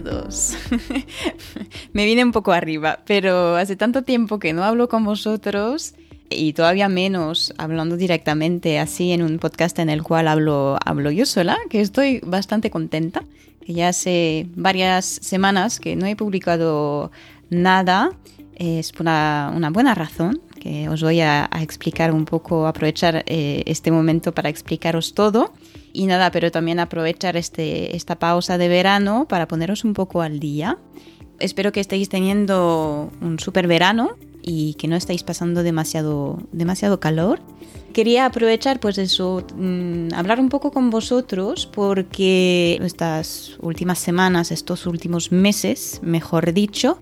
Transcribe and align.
todos. 0.00 0.56
Me 1.92 2.04
vine 2.04 2.24
un 2.24 2.32
poco 2.32 2.52
arriba, 2.52 3.00
pero 3.06 3.56
hace 3.56 3.76
tanto 3.76 4.02
tiempo 4.02 4.38
que 4.38 4.52
no 4.52 4.64
hablo 4.64 4.88
con 4.88 5.04
vosotros 5.04 5.94
y 6.30 6.54
todavía 6.54 6.88
menos 6.88 7.52
hablando 7.58 7.96
directamente 7.96 8.78
así 8.78 9.12
en 9.12 9.22
un 9.22 9.38
podcast 9.38 9.78
en 9.78 9.90
el 9.90 10.02
cual 10.02 10.28
hablo, 10.28 10.78
hablo 10.84 11.10
yo 11.10 11.26
sola, 11.26 11.58
que 11.68 11.80
estoy 11.80 12.20
bastante 12.24 12.70
contenta. 12.70 13.22
Ya 13.66 13.88
hace 13.88 14.46
varias 14.56 15.04
semanas 15.04 15.78
que 15.78 15.94
no 15.94 16.06
he 16.06 16.16
publicado 16.16 17.12
nada. 17.50 18.10
Es 18.56 18.92
por 18.92 19.02
una, 19.02 19.52
una 19.54 19.70
buena 19.70 19.94
razón, 19.94 20.40
que 20.62 20.88
os 20.88 21.02
voy 21.02 21.20
a, 21.20 21.48
explicar 21.60 22.12
un 22.12 22.24
poco, 22.24 22.66
aprovechar 22.66 23.24
eh, 23.26 23.62
este 23.66 23.90
momento 23.90 24.32
para 24.32 24.48
explicaros 24.48 25.14
todo. 25.14 25.52
Y 25.92 26.06
nada, 26.06 26.30
pero 26.30 26.50
también 26.50 26.80
aprovechar 26.80 27.36
este, 27.36 27.96
esta 27.96 28.18
pausa 28.18 28.56
de 28.58 28.68
verano 28.68 29.26
para 29.28 29.46
poneros 29.46 29.84
un 29.84 29.92
poco 29.92 30.22
al 30.22 30.40
día. 30.40 30.78
Espero 31.38 31.72
que 31.72 31.80
estéis 31.80 32.08
teniendo 32.08 33.10
un 33.20 33.38
súper 33.38 33.66
verano 33.66 34.16
y 34.42 34.74
que 34.74 34.88
no 34.88 34.96
estéis 34.96 35.22
pasando 35.22 35.62
demasiado, 35.62 36.38
demasiado 36.52 36.98
calor. 36.98 37.40
Quería 37.92 38.26
aprovechar 38.26 38.80
pues 38.80 38.96
eso, 38.96 39.44
mm, 39.54 40.14
hablar 40.14 40.40
un 40.40 40.48
poco 40.48 40.72
con 40.72 40.90
vosotros 40.90 41.66
porque 41.66 42.78
estas 42.82 43.58
últimas 43.60 43.98
semanas, 43.98 44.50
estos 44.50 44.86
últimos 44.86 45.30
meses, 45.30 46.00
mejor 46.02 46.52
dicho, 46.52 46.98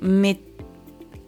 me 0.00 0.40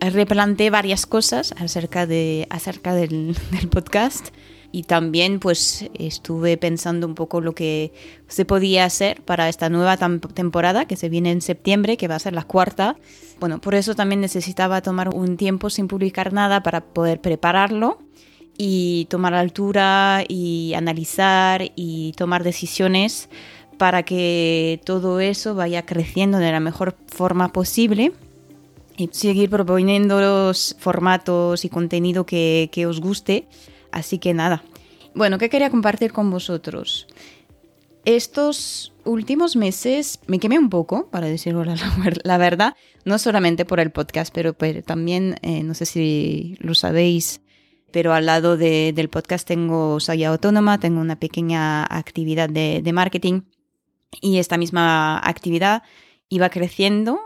replanteé 0.01 0.71
varias 0.71 1.07
cosas 1.07 1.55
acerca, 1.59 2.07
de, 2.07 2.47
acerca 2.51 2.95
del 2.95 3.37
podcast 3.71 4.29
y 4.73 4.85
también 4.85 5.39
pues 5.39 5.85
estuve 5.93 6.57
pensando 6.57 7.07
un 7.07 7.15
poco 7.15 7.43
lo 7.43 7.55
que 7.55 7.93
se 8.27 8.47
podía 8.47 8.87
hacer 8.87 9.21
para 9.23 9.51
esta 9.51 9.69
nueva 9.69 9.99
temporada 9.99 10.87
que 10.87 10.97
se 10.97 11.11
viene 11.11 11.31
en 11.31 11.43
septiembre, 11.43 11.99
que 11.99 12.09
va 12.09 12.15
a 12.15 12.19
ser 12.19 12.33
la 12.33 12.45
cuarta. 12.45 12.97
Bueno, 13.39 13.61
por 13.61 13.75
eso 13.75 13.95
también 13.95 14.23
necesitaba 14.23 14.81
tomar 14.81 15.11
un 15.11 15.37
tiempo 15.37 15.69
sin 15.69 15.89
publicar 15.89 16.33
nada 16.33 16.63
para 16.63 16.81
poder 16.81 17.21
prepararlo 17.21 17.99
y 18.57 19.07
tomar 19.11 19.35
altura 19.35 20.25
y 20.27 20.73
analizar 20.75 21.71
y 21.77 22.13
tomar 22.17 22.43
decisiones 22.43 23.29
para 23.77 24.05
que 24.05 24.81
todo 24.85 25.21
eso 25.21 25.55
vaya 25.55 25.85
creciendo 25.85 26.39
de 26.39 26.51
la 26.51 26.61
mejor 26.61 26.97
forma 27.09 27.53
posible 27.53 28.13
y 28.97 29.09
seguir 29.13 29.51
proponiendo 29.51 30.21
los 30.21 30.77
formatos 30.79 31.67
y 31.67 31.69
contenido 31.69 32.25
que, 32.25 32.71
que 32.73 32.87
os 32.87 33.01
guste 33.01 33.47
Así 33.93 34.19
que 34.19 34.35
nada. 34.35 34.65
Bueno, 35.15 35.39
¿qué 35.39 35.49
quería 35.51 35.71
compartir 35.71 36.13
con 36.13 36.31
vosotros? 36.31 37.07
Estos 38.05 38.93
últimos 39.05 39.55
meses 39.55 40.19
me 40.27 40.41
quemé 40.41 40.59
un 40.59 40.71
poco, 40.71 41.09
para 41.11 41.27
decirlo 41.27 41.65
la, 41.65 42.39
verdad, 42.39 42.75
no 43.05 43.19
solamente 43.19 43.65
por 43.65 43.79
el 43.79 43.93
podcast, 43.93 44.35
pero, 44.35 44.55
también, 44.83 45.37
eh, 45.43 45.63
no 45.63 45.75
sé 45.75 45.87
si 45.87 46.57
lo 46.59 46.75
sabéis, 46.75 47.43
pero 47.93 48.13
al 48.13 48.27
lado 48.27 48.57
del 48.57 49.09
podcast 49.09 49.47
tengo 49.47 50.01
Soy 50.01 50.25
Autónoma, 50.25 50.81
tengo 50.81 51.01
una 51.01 51.21
pequeña 51.21 51.85
actividad 51.85 52.49
de, 52.49 52.91
marketing 52.93 53.43
y 54.21 54.39
esta 54.39 54.57
misma 54.57 55.19
actividad 55.19 55.83
iba 56.29 56.49
creciendo 56.49 57.21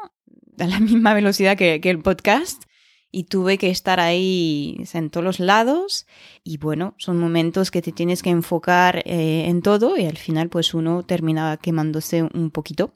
a 0.58 0.66
la 0.66 0.80
misma 0.80 1.14
velocidad 1.14 1.56
que 1.56 1.80
el 1.82 2.00
podcast 2.00 2.65
y 3.10 3.24
tuve 3.24 3.58
que 3.58 3.70
estar 3.70 4.00
ahí 4.00 4.76
en 4.92 5.10
todos 5.10 5.24
los 5.24 5.40
lados 5.40 6.06
y 6.44 6.58
bueno, 6.58 6.94
son 6.98 7.18
momentos 7.18 7.70
que 7.70 7.82
te 7.82 7.92
tienes 7.92 8.22
que 8.22 8.30
enfocar 8.30 9.02
eh, 9.06 9.44
en 9.46 9.62
todo 9.62 9.96
y 9.96 10.06
al 10.06 10.18
final 10.18 10.48
pues 10.48 10.74
uno 10.74 11.02
termina 11.02 11.56
quemándose 11.56 12.22
un 12.22 12.50
poquito. 12.50 12.94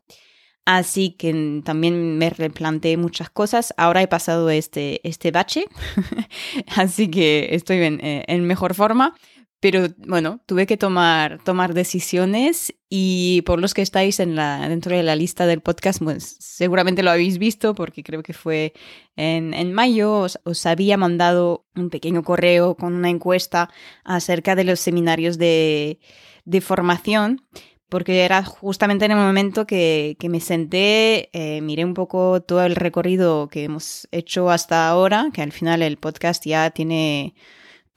Así 0.67 1.13
que 1.13 1.63
también 1.65 2.19
me 2.19 2.31
replanteé 2.31 2.97
muchas 2.97 3.31
cosas. 3.31 3.75
Ahora 3.77 4.03
he 4.03 4.09
pasado 4.09 4.51
este, 4.51 5.01
este 5.09 5.31
bache, 5.31 5.65
así 6.77 7.11
que 7.11 7.49
estoy 7.55 7.79
en, 7.79 8.05
eh, 8.05 8.25
en 8.29 8.47
mejor 8.47 8.75
forma. 8.75 9.15
Pero 9.61 9.89
bueno, 9.99 10.41
tuve 10.47 10.67
que 10.67 10.79
tomar, 10.79 11.39
tomar 11.45 11.75
decisiones 11.75 12.75
y 12.89 13.43
por 13.43 13.61
los 13.61 13.75
que 13.75 13.83
estáis 13.83 14.19
en 14.19 14.35
la, 14.35 14.67
dentro 14.69 14.97
de 14.97 15.03
la 15.03 15.17
lista 15.17 15.47
del 15.47 15.61
podcast, 15.61 16.03
pues 16.03 16.37
seguramente 16.41 17.03
lo 17.03 17.11
habéis 17.11 17.37
visto 17.37 17.75
porque 17.75 18.03
creo 18.03 18.23
que 18.23 18.33
fue 18.33 18.73
en, 19.17 19.53
en 19.53 19.75
mayo, 19.75 20.15
os, 20.15 20.41
os, 20.45 20.65
había 20.65 20.97
mandado 20.97 21.67
un 21.77 21.91
pequeño 21.91 22.23
correo 22.23 22.75
con 22.75 22.95
una 22.95 23.11
encuesta 23.11 23.69
acerca 24.03 24.55
de 24.55 24.65
los 24.65 24.81
seminarios 24.81 25.37
de, 25.37 26.01
de 26.47 26.61
formación 26.63 27.43
porque 27.91 28.25
era 28.25 28.43
justamente 28.45 29.05
en 29.05 29.11
el 29.11 29.19
momento 29.19 29.67
que, 29.67 30.17
que 30.19 30.29
me 30.31 30.41
senté, 30.41 31.29
eh, 31.33 31.61
miré 31.61 31.85
un 31.85 31.93
poco 31.93 32.41
todo 32.41 32.65
el 32.65 32.77
recorrido 32.77 33.49
que 33.49 33.65
hemos 33.65 34.09
hecho 34.13 34.49
hasta 34.49 34.89
ahora, 34.89 35.29
que 35.35 35.43
al 35.43 35.53
final 35.53 35.83
el 35.83 35.99
podcast 35.99 36.47
ya 36.47 36.71
tiene 36.71 37.35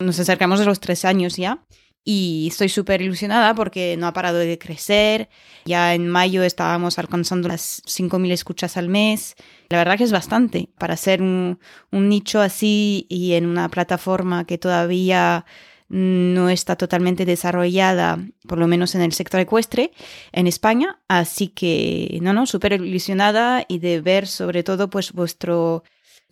nos 0.04 0.20
acercamos 0.20 0.60
a 0.62 0.66
los 0.66 0.80
tres 0.80 1.06
años 1.06 1.38
ya 1.38 1.64
y 2.06 2.48
estoy 2.50 2.70
súper 2.70 3.02
ilusionada 3.02 3.56
porque 3.56 3.96
no 3.98 4.08
ha 4.08 4.14
parado 4.14 4.38
de 4.38 4.58
crecer. 4.58 5.30
Ya 5.66 5.94
en 5.94 6.10
mayo 6.10 6.44
estábamos 6.44 7.00
alcanzando 7.00 7.48
las 7.48 7.82
5.000 7.86 8.32
escuchas 8.32 8.76
al 8.76 8.90
mes. 8.90 9.36
La 9.70 9.78
verdad 9.78 9.98
que 9.98 10.04
es 10.04 10.12
bastante 10.12 10.70
para 10.78 10.98
ser 10.98 11.22
un, 11.22 11.60
un, 11.92 12.10
nicho 12.10 12.42
así 12.42 13.06
y 13.10 13.34
en 13.34 13.46
una 13.46 13.70
plataforma 13.70 14.46
que 14.46 14.58
todavía 14.58 15.46
no 15.88 16.50
está 16.50 16.76
totalmente 16.76 17.24
desarrollada, 17.24 18.20
por 18.48 18.58
lo 18.58 18.68
menos 18.68 18.96
en 18.96 19.02
el 19.02 19.14
sector 19.14 19.40
ecuestre 19.40 19.92
en 20.32 20.48
España. 20.48 21.00
Así 21.08 21.50
que, 21.50 22.18
no, 22.22 22.34
no, 22.34 22.46
súper 22.48 22.74
ilusionada 22.74 23.64
y 23.68 23.80
de 23.80 24.02
ver 24.02 24.28
sobre 24.28 24.64
todo 24.64 24.90
pues 24.90 25.14
vuestro 25.14 25.84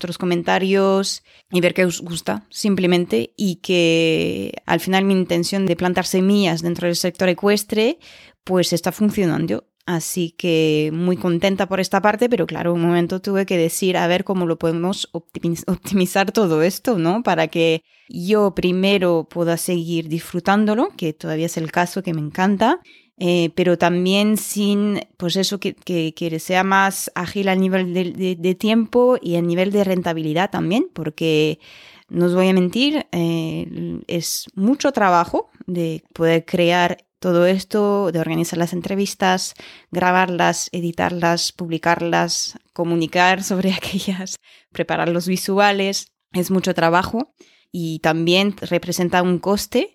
otros 0.01 0.17
comentarios 0.17 1.21
y 1.51 1.61
ver 1.61 1.75
qué 1.75 1.85
os 1.85 2.01
gusta 2.01 2.47
simplemente 2.49 3.33
y 3.37 3.57
que 3.57 4.51
al 4.65 4.79
final 4.79 5.05
mi 5.05 5.13
intención 5.13 5.67
de 5.67 5.75
plantar 5.75 6.05
semillas 6.05 6.63
dentro 6.63 6.87
del 6.87 6.95
sector 6.95 7.29
ecuestre 7.29 7.99
pues 8.43 8.73
está 8.73 8.91
funcionando. 8.91 9.67
Así 9.85 10.31
que 10.31 10.91
muy 10.93 11.17
contenta 11.17 11.67
por 11.67 11.79
esta 11.79 12.01
parte, 12.01 12.29
pero 12.29 12.45
claro, 12.45 12.73
un 12.73 12.81
momento 12.81 13.19
tuve 13.19 13.45
que 13.45 13.57
decir 13.57 13.97
a 13.97 14.07
ver 14.07 14.23
cómo 14.23 14.45
lo 14.45 14.57
podemos 14.57 15.09
optimizar 15.11 16.31
todo 16.31 16.61
esto, 16.61 16.97
¿no? 16.97 17.23
Para 17.23 17.47
que 17.47 17.83
yo 18.07 18.53
primero 18.53 19.27
pueda 19.29 19.57
seguir 19.57 20.07
disfrutándolo, 20.07 20.89
que 20.97 21.13
todavía 21.13 21.47
es 21.47 21.57
el 21.57 21.71
caso 21.71 22.03
que 22.03 22.13
me 22.13 22.21
encanta, 22.21 22.79
eh, 23.23 23.51
pero 23.53 23.77
también 23.77 24.35
sin, 24.35 24.99
pues 25.17 25.35
eso, 25.35 25.59
que, 25.59 25.75
que, 25.75 26.39
sea 26.39 26.63
más 26.63 27.11
ágil 27.13 27.49
a 27.49 27.55
nivel 27.55 27.93
de, 27.93 28.55
tiempo 28.55 29.15
y 29.21 29.35
a 29.35 29.43
nivel 29.43 29.71
de 29.71 29.83
rentabilidad 29.83 30.49
también, 30.49 30.87
porque 30.91 31.59
no 32.09 32.25
os 32.25 32.33
voy 32.33 32.49
a 32.49 32.53
mentir, 32.53 33.05
eh, 33.11 34.01
es 34.07 34.47
mucho 34.55 34.91
trabajo 34.91 35.51
de 35.67 36.03
poder 36.13 36.45
crear 36.45 37.05
todo 37.19 37.45
esto, 37.45 38.11
de 38.11 38.19
organizar 38.19 38.57
las 38.57 38.73
entrevistas, 38.73 39.53
grabarlas, 39.91 40.69
editarlas, 40.71 41.51
publicarlas, 41.51 42.57
comunicar 42.73 43.43
sobre 43.43 43.71
aquellas, 43.71 44.37
preparar 44.71 45.09
los 45.09 45.27
visuales, 45.27 46.11
es 46.33 46.49
mucho 46.49 46.73
trabajo 46.73 47.35
y 47.71 47.99
también 47.99 48.55
representa 48.57 49.21
un 49.21 49.37
coste 49.37 49.93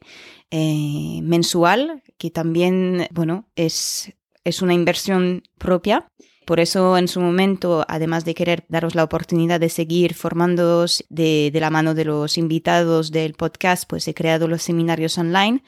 eh, 0.51 1.21
mensual, 1.23 2.03
que 2.19 2.31
también, 2.31 3.09
bueno, 3.11 3.49
es, 3.57 4.13
es 4.45 4.63
una 4.63 4.75
inversión 4.75 5.43
propia. 5.59 6.11
Por 6.47 6.61
eso, 6.61 6.97
en 6.97 7.09
su 7.09 7.21
momento, 7.21 7.85
además 7.89 8.25
de 8.25 8.35
querer 8.35 8.65
daros 8.69 8.95
la 8.95 9.03
oportunidad 9.03 9.59
de 9.59 9.69
seguir 9.69 10.15
formándoos 10.15 11.05
de, 11.09 11.51
de 11.53 11.61
la 11.61 11.71
mano 11.71 11.95
de 11.95 12.05
los 12.05 12.39
invitados 12.39 13.11
del 13.11 13.35
podcast, 13.35 13.89
pues 13.89 14.07
he 14.07 14.15
creado 14.15 14.47
los 14.47 14.63
seminarios 14.63 15.19
online. 15.19 15.65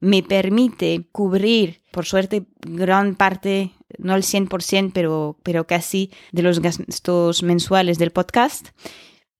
Me 0.00 0.22
permite 0.22 1.08
cubrir, 1.10 1.80
por 1.90 2.04
suerte, 2.04 2.46
gran 2.60 3.16
parte, 3.16 3.72
no 3.96 4.12
al 4.12 4.22
100%, 4.22 4.90
pero, 4.92 5.38
pero 5.42 5.66
casi 5.66 6.10
de 6.32 6.42
los 6.42 6.60
gastos 6.60 7.42
mensuales 7.42 7.98
del 7.98 8.12
podcast 8.12 8.68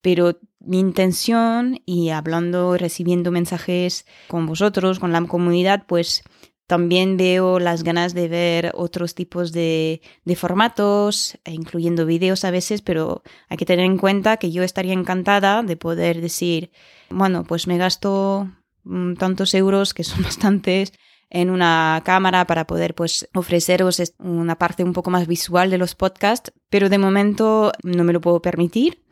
pero 0.01 0.39
mi 0.61 0.79
intención 0.79 1.81
y 1.87 2.11
hablando, 2.11 2.77
recibiendo 2.77 3.31
mensajes 3.31 4.07
con 4.29 4.47
vosotros, 4.47 4.99
con 4.99 5.13
la 5.13 5.25
comunidad, 5.27 5.85
pues 5.87 6.23
también 6.67 7.17
veo 7.17 7.59
las 7.59 7.83
ganas 7.83 8.13
de 8.13 8.29
ver 8.29 8.73
otros 8.75 9.15
tipos 9.15 9.53
de, 9.53 10.03
de, 10.25 10.37
formatos, 10.37 11.39
e 11.45 11.53
incluyendo 11.53 12.05
vídeos 12.05 12.45
a 12.45 12.51
veces, 12.51 12.83
pero 12.83 13.23
hay 13.49 13.57
que 13.57 13.65
tener 13.65 13.87
en 13.87 13.97
cuenta 13.97 14.37
que 14.37 14.53
yo 14.53 14.63
estaría 14.63 14.93
encantada 14.93 15.63
de 15.63 15.77
poder 15.79 16.21
decir, 16.21 16.71
bueno, 17.09 17.45
pues 17.45 17.67
me 17.67 17.79
gasto 17.79 18.51
mm, 18.85 19.15
tantos 19.15 19.55
euros, 19.55 19.95
que 19.95 20.05
son 20.05 20.23
bastantes, 20.25 20.93
en 21.31 21.51
una 21.51 22.03
cámara 22.05 22.47
para 22.47 22.67
poder 22.67 22.95
pues 22.95 23.29
ofreceros 23.35 24.03
una 24.19 24.57
parte 24.57 24.85
un 24.85 24.93
poco 24.93 25.11
más 25.11 25.27
visual 25.27 25.71
de 25.71 25.79
los 25.79 25.95
podcasts, 25.95 26.53
pero 26.71 26.89
de 26.89 26.99
momento 26.99 27.73
no 27.83 28.05
me 28.05 28.13
lo 28.13 28.21
puedo 28.21 28.41
permitir. 28.43 29.03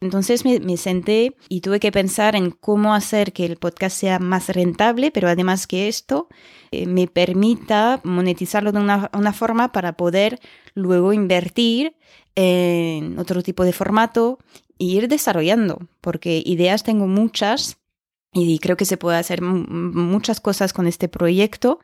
Entonces 0.00 0.44
me, 0.44 0.76
senté 0.76 1.36
y 1.48 1.60
tuve 1.60 1.80
que 1.80 1.92
pensar 1.92 2.36
en 2.36 2.50
cómo 2.50 2.94
hacer 2.94 3.32
que 3.32 3.46
el 3.46 3.56
podcast 3.56 3.96
sea 3.96 4.18
más 4.18 4.48
rentable, 4.48 5.10
pero 5.10 5.28
además 5.28 5.66
que 5.66 5.88
esto 5.88 6.28
eh, 6.70 6.86
me 6.86 7.06
permita 7.06 8.00
monetizarlo 8.04 8.72
de 8.72 8.80
una, 8.80 9.10
una 9.14 9.32
forma 9.32 9.72
para 9.72 9.96
poder 9.96 10.40
luego 10.74 11.12
invertir 11.12 11.96
en 12.34 13.18
otro 13.18 13.42
tipo 13.42 13.64
de 13.64 13.72
formato 13.72 14.38
e 14.78 14.84
ir 14.84 15.08
desarrollando, 15.08 15.86
porque 16.00 16.42
ideas 16.44 16.82
tengo 16.82 17.06
muchas 17.06 17.78
y 18.34 18.58
creo 18.58 18.76
que 18.76 18.84
se 18.84 18.96
puede 18.96 19.16
hacer 19.16 19.40
muchas 19.42 20.40
cosas 20.40 20.72
con 20.72 20.88
este 20.88 21.08
proyecto, 21.08 21.78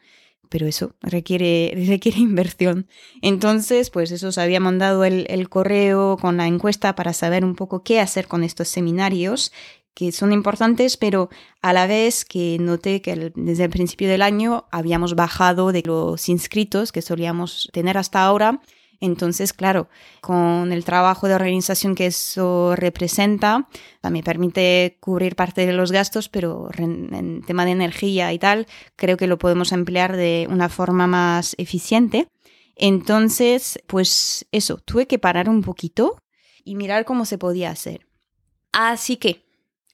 pero 0.50 0.67
eso 0.67 0.94
requiere, 1.00 1.73
requiere 1.88 2.19
inversión. 2.19 2.87
Entonces, 3.23 3.88
pues 3.88 4.11
eso, 4.11 4.31
se 4.32 4.41
había 4.43 4.61
mandado 4.61 5.05
el, 5.05 5.26
el 5.31 5.49
correo 5.49 6.19
con 6.20 6.37
la 6.37 6.47
encuesta 6.47 6.94
para 6.94 7.14
saber 7.14 7.44
un 7.44 7.55
poco 7.55 7.82
qué 7.82 8.00
hacer 8.00 8.26
con 8.26 8.44
estos 8.44 8.69
seminarios 8.69 9.52
que 9.94 10.12
son 10.12 10.32
importantes, 10.32 10.97
pero 10.97 11.31
a 11.62 11.73
la 11.73 11.87
vez 11.87 12.25
que 12.25 12.58
noté 12.61 13.02
que 13.02 13.32
desde 13.35 13.64
el 13.64 13.70
principio 13.70 14.08
del 14.08 14.23
año 14.23 14.67
habíamos 14.70 15.14
bajado 15.14 15.73
de 15.73 15.82
los 15.82 16.29
inscritos 16.29 16.93
que 16.93 17.03
solíamos 17.03 17.69
tener 17.73 17.99
hasta 17.99 18.23
ahora 18.23 18.61
entonces, 19.00 19.55
claro, 19.55 19.88
con 20.20 20.73
el 20.73 20.85
trabajo 20.85 21.26
de 21.26 21.35
organización 21.35 21.94
que 21.94 22.06
eso 22.06 22.76
representa, 22.76 23.67
me 24.02 24.23
permite 24.23 24.99
cubrir 25.00 25.37
parte 25.37 25.64
de 25.64 25.73
los 25.73 25.91
gastos, 25.91 26.29
pero 26.29 26.69
en 26.76 27.43
tema 27.47 27.64
de 27.64 27.70
energía 27.70 28.32
y 28.32 28.38
tal, 28.38 28.67
creo 28.97 29.17
que 29.17 29.26
lo 29.26 29.38
podemos 29.38 29.73
emplear 29.73 30.17
de 30.17 30.47
una 30.50 30.69
forma 30.69 31.06
más 31.06 31.55
eficiente. 31.56 32.29
Entonces, 32.76 33.79
pues 33.87 34.47
eso, 34.52 34.76
tuve 34.76 35.06
que 35.06 35.19
parar 35.19 35.49
un 35.49 35.62
poquito 35.62 36.19
y 36.62 36.75
mirar 36.75 37.06
cómo 37.06 37.25
se 37.25 37.38
podía 37.38 37.70
hacer. 37.70 38.06
Así 38.73 39.17
que 39.17 39.46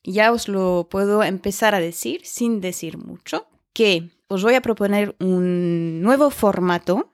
ya 0.02 0.32
os 0.32 0.48
lo 0.48 0.88
puedo 0.90 1.22
empezar 1.22 1.76
a 1.76 1.80
decir 1.80 2.22
sin 2.24 2.60
decir 2.60 2.98
mucho, 2.98 3.46
que 3.72 4.10
os 4.28 4.42
voy 4.42 4.54
a 4.54 4.62
proponer 4.62 5.14
un 5.20 6.02
nuevo 6.02 6.30
formato 6.30 7.12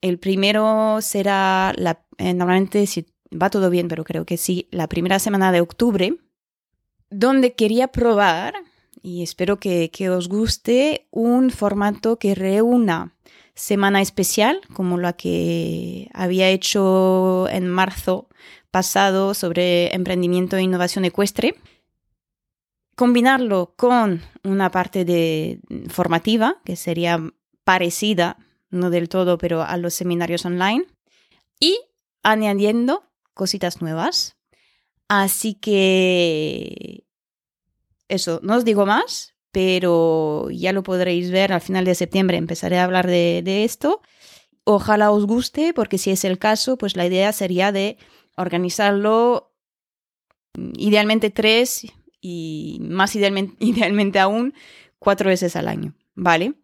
el 0.00 0.18
primero 0.18 0.98
será, 1.00 1.72
la, 1.76 2.02
eh, 2.18 2.34
normalmente 2.34 2.86
si 2.86 3.06
va 3.30 3.50
todo 3.50 3.70
bien, 3.70 3.88
pero 3.88 4.04
creo 4.04 4.24
que 4.24 4.36
sí, 4.36 4.68
la 4.70 4.88
primera 4.88 5.18
semana 5.18 5.52
de 5.52 5.60
octubre, 5.60 6.16
donde 7.10 7.54
quería 7.54 7.88
probar, 7.88 8.54
y 9.02 9.22
espero 9.22 9.58
que, 9.58 9.90
que 9.90 10.10
os 10.10 10.28
guste, 10.28 11.06
un 11.10 11.50
formato 11.50 12.18
que 12.18 12.34
reúna 12.34 13.14
semana 13.54 14.00
especial, 14.00 14.60
como 14.72 14.96
la 14.98 15.12
que 15.12 16.08
había 16.14 16.48
hecho 16.48 17.48
en 17.50 17.68
marzo 17.68 18.28
pasado 18.70 19.34
sobre 19.34 19.94
emprendimiento 19.94 20.56
e 20.56 20.62
innovación 20.62 21.04
ecuestre, 21.04 21.56
combinarlo 22.94 23.74
con 23.76 24.22
una 24.44 24.70
parte 24.70 25.04
de 25.04 25.60
formativa 25.88 26.60
que 26.64 26.76
sería 26.76 27.18
parecida 27.64 28.36
no 28.70 28.90
del 28.90 29.08
todo, 29.08 29.38
pero 29.38 29.62
a 29.62 29.76
los 29.76 29.94
seminarios 29.94 30.44
online 30.44 30.84
y 31.58 31.78
añadiendo 32.22 33.04
cositas 33.34 33.80
nuevas. 33.80 34.36
Así 35.08 35.54
que 35.54 37.04
eso, 38.08 38.40
no 38.42 38.56
os 38.56 38.64
digo 38.64 38.86
más, 38.86 39.34
pero 39.52 40.48
ya 40.50 40.72
lo 40.72 40.82
podréis 40.82 41.30
ver 41.30 41.52
al 41.52 41.60
final 41.60 41.84
de 41.84 41.94
septiembre. 41.94 42.36
Empezaré 42.36 42.78
a 42.78 42.84
hablar 42.84 43.06
de, 43.06 43.42
de 43.44 43.64
esto. 43.64 44.00
Ojalá 44.64 45.10
os 45.10 45.26
guste, 45.26 45.72
porque 45.74 45.98
si 45.98 46.10
es 46.10 46.24
el 46.24 46.38
caso, 46.38 46.76
pues 46.78 46.96
la 46.96 47.06
idea 47.06 47.32
sería 47.32 47.72
de 47.72 47.98
organizarlo 48.36 49.52
idealmente 50.76 51.30
tres 51.30 51.86
y 52.20 52.78
más 52.82 53.14
idealmente, 53.16 53.56
idealmente 53.64 54.18
aún 54.18 54.54
cuatro 54.98 55.28
veces 55.28 55.56
al 55.56 55.68
año, 55.68 55.94
¿vale? 56.14 56.54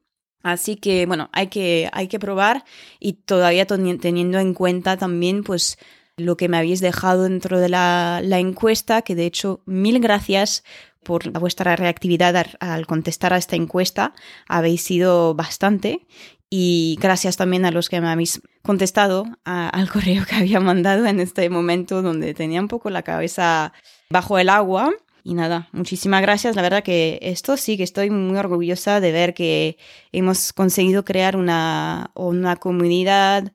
Así 0.46 0.76
que, 0.76 1.06
bueno, 1.06 1.28
hay 1.32 1.48
que, 1.48 1.90
hay 1.92 2.06
que 2.06 2.20
probar 2.20 2.64
y 3.00 3.14
todavía 3.14 3.66
teniendo 3.66 4.38
en 4.38 4.54
cuenta 4.54 4.96
también, 4.96 5.42
pues, 5.42 5.76
lo 6.16 6.36
que 6.36 6.48
me 6.48 6.56
habéis 6.56 6.80
dejado 6.80 7.24
dentro 7.24 7.58
de 7.58 7.68
la, 7.68 8.20
la 8.22 8.38
encuesta, 8.38 9.02
que 9.02 9.16
de 9.16 9.26
hecho, 9.26 9.60
mil 9.66 9.98
gracias 9.98 10.62
por 11.02 11.32
vuestra 11.32 11.74
reactividad 11.74 12.46
al 12.60 12.86
contestar 12.86 13.32
a 13.32 13.38
esta 13.38 13.56
encuesta. 13.56 14.14
Habéis 14.46 14.82
sido 14.82 15.34
bastante 15.34 16.06
y 16.48 16.96
gracias 17.00 17.36
también 17.36 17.64
a 17.64 17.72
los 17.72 17.88
que 17.88 18.00
me 18.00 18.08
habéis 18.08 18.40
contestado 18.62 19.26
al 19.44 19.90
correo 19.92 20.24
que 20.26 20.36
había 20.36 20.60
mandado 20.60 21.06
en 21.06 21.18
este 21.18 21.50
momento 21.50 22.02
donde 22.02 22.34
tenía 22.34 22.60
un 22.60 22.68
poco 22.68 22.88
la 22.90 23.02
cabeza 23.02 23.72
bajo 24.10 24.38
el 24.38 24.48
agua 24.48 24.92
y 25.26 25.34
nada, 25.34 25.68
muchísimas 25.72 26.22
gracias. 26.22 26.54
La 26.54 26.62
verdad 26.62 26.84
que 26.84 27.18
esto 27.20 27.56
sí 27.56 27.76
que 27.76 27.82
estoy 27.82 28.10
muy 28.10 28.38
orgullosa 28.38 29.00
de 29.00 29.10
ver 29.10 29.34
que 29.34 29.76
hemos 30.12 30.52
conseguido 30.52 31.04
crear 31.04 31.36
una, 31.36 32.12
una 32.14 32.54
comunidad 32.54 33.52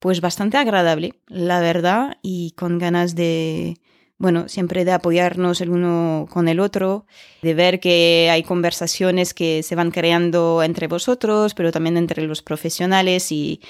pues 0.00 0.20
bastante 0.20 0.56
agradable, 0.56 1.20
la 1.28 1.60
verdad, 1.60 2.18
y 2.20 2.50
con 2.56 2.78
ganas 2.78 3.14
de, 3.14 3.76
bueno, 4.18 4.48
siempre 4.48 4.84
de 4.84 4.90
apoyarnos 4.90 5.60
el 5.60 5.70
uno 5.70 6.26
con 6.30 6.48
el 6.48 6.58
otro, 6.58 7.06
de 7.42 7.54
ver 7.54 7.78
que 7.78 8.28
hay 8.32 8.42
conversaciones 8.42 9.34
que 9.34 9.62
se 9.62 9.76
van 9.76 9.92
creando 9.92 10.64
entre 10.64 10.88
vosotros, 10.88 11.54
pero 11.54 11.70
también 11.70 11.96
entre 11.96 12.24
los 12.24 12.42
profesionales 12.42 13.30
y, 13.30 13.60